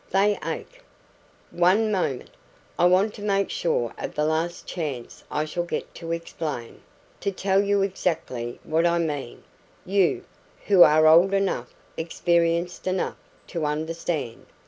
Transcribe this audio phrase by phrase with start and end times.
[0.09, 0.81] They ache."
[1.51, 2.31] "One moment.
[2.79, 6.81] I want to make sure of the last chance I shall get to explain
[7.19, 9.43] to tell you exactly what I mean
[9.85, 10.23] you,
[10.65, 13.17] who are old enough, experienced enough,
[13.49, 14.47] to understand.